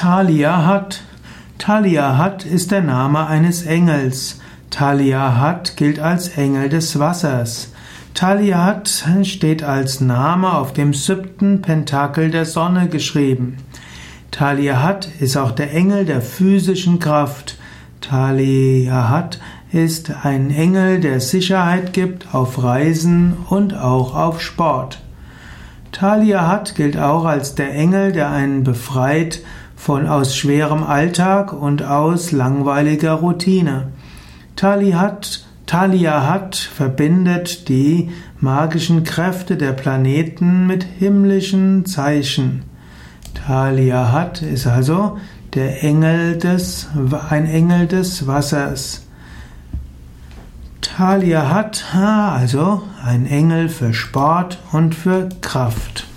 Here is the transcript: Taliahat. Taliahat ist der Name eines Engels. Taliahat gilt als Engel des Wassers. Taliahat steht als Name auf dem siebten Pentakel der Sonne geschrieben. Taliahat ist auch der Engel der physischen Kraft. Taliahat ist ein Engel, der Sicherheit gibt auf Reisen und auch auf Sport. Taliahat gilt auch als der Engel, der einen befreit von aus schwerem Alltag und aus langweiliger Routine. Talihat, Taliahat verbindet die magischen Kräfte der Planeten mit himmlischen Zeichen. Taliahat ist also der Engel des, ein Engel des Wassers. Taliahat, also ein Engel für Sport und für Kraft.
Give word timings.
Taliahat. 0.00 1.00
Taliahat 1.58 2.46
ist 2.46 2.70
der 2.70 2.82
Name 2.82 3.26
eines 3.26 3.66
Engels. 3.66 4.38
Taliahat 4.70 5.76
gilt 5.76 5.98
als 5.98 6.28
Engel 6.28 6.68
des 6.68 7.00
Wassers. 7.00 7.72
Taliahat 8.14 9.04
steht 9.24 9.64
als 9.64 10.00
Name 10.00 10.52
auf 10.52 10.72
dem 10.72 10.94
siebten 10.94 11.62
Pentakel 11.62 12.30
der 12.30 12.44
Sonne 12.44 12.86
geschrieben. 12.86 13.56
Taliahat 14.30 15.08
ist 15.18 15.36
auch 15.36 15.50
der 15.50 15.74
Engel 15.74 16.04
der 16.04 16.20
physischen 16.20 17.00
Kraft. 17.00 17.58
Taliahat 18.00 19.40
ist 19.72 20.12
ein 20.24 20.52
Engel, 20.52 21.00
der 21.00 21.18
Sicherheit 21.18 21.92
gibt 21.92 22.32
auf 22.32 22.62
Reisen 22.62 23.36
und 23.48 23.74
auch 23.74 24.14
auf 24.14 24.40
Sport. 24.42 25.00
Taliahat 25.98 26.76
gilt 26.76 26.96
auch 26.96 27.24
als 27.24 27.56
der 27.56 27.74
Engel, 27.74 28.12
der 28.12 28.30
einen 28.30 28.62
befreit 28.62 29.40
von 29.74 30.06
aus 30.06 30.36
schwerem 30.36 30.84
Alltag 30.84 31.52
und 31.52 31.82
aus 31.82 32.30
langweiliger 32.30 33.14
Routine. 33.14 33.88
Talihat, 34.54 35.44
Taliahat 35.66 36.54
verbindet 36.54 37.68
die 37.68 38.10
magischen 38.38 39.02
Kräfte 39.02 39.56
der 39.56 39.72
Planeten 39.72 40.68
mit 40.68 40.84
himmlischen 40.84 41.84
Zeichen. 41.84 42.62
Taliahat 43.34 44.40
ist 44.40 44.68
also 44.68 45.18
der 45.54 45.82
Engel 45.82 46.38
des, 46.38 46.86
ein 47.28 47.46
Engel 47.46 47.88
des 47.88 48.24
Wassers. 48.28 49.07
Taliahat, 50.80 51.84
also 51.94 52.82
ein 53.04 53.26
Engel 53.26 53.68
für 53.68 53.94
Sport 53.94 54.58
und 54.72 54.94
für 54.94 55.28
Kraft. 55.40 56.07